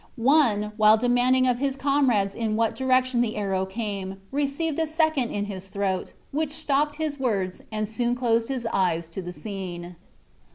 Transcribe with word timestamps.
One, 0.15 0.71
while 0.77 0.97
demanding 0.97 1.45
of 1.45 1.59
his 1.59 1.75
comrades 1.75 2.33
in 2.33 2.55
what 2.55 2.75
direction 2.75 3.21
the 3.21 3.35
arrow 3.35 3.67
came, 3.67 4.19
received 4.31 4.79
a 4.79 4.87
second 4.87 5.29
in 5.29 5.45
his 5.45 5.69
throat, 5.69 6.13
which 6.31 6.53
stopped 6.53 6.95
his 6.95 7.19
words, 7.19 7.61
and 7.71 7.87
soon 7.87 8.15
closed 8.15 8.47
his 8.47 8.65
eyes 8.73 9.07
to 9.09 9.21
the 9.21 9.29
scene. 9.31 9.95